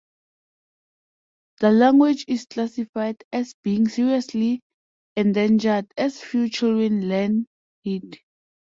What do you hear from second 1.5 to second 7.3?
The language is classified as being seriously endangered as few children